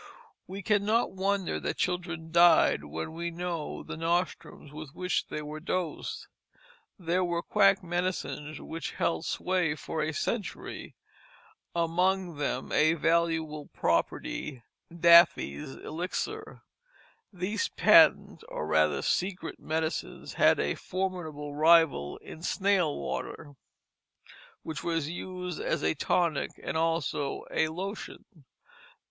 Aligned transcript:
We 0.47 0.63
cannot 0.63 1.11
wonder 1.11 1.59
that 1.59 1.77
children 1.77 2.31
died 2.31 2.85
when 2.85 3.13
we 3.13 3.29
know 3.29 3.83
the 3.83 3.95
nostrums 3.95 4.73
with 4.73 4.95
which 4.95 5.27
they 5.27 5.43
were 5.43 5.59
dosed. 5.59 6.25
There 6.97 7.23
were 7.23 7.43
quack 7.43 7.83
medicines 7.83 8.59
which 8.59 8.93
held 8.93 9.25
sway 9.25 9.75
for 9.75 10.01
a 10.01 10.11
century 10.11 10.95
among 11.75 12.37
them, 12.37 12.71
a 12.71 12.93
valuable 12.93 13.67
property, 13.67 14.63
Daffy's 14.91 15.69
Elixir. 15.75 16.63
These 17.31 17.69
patented 17.69 18.43
or 18.49 18.65
rather 18.65 19.03
secret 19.03 19.59
medicines 19.59 20.33
had 20.33 20.59
a 20.59 20.73
formidable 20.73 21.53
rival 21.53 22.17
in 22.23 22.41
snail 22.41 22.97
water, 22.97 23.53
which 24.63 24.83
was 24.83 25.11
used 25.11 25.59
as 25.61 25.83
a 25.83 25.93
tonic 25.93 26.59
and 26.63 26.75
also 26.75 27.45
a 27.51 27.67
lotion. 27.67 28.25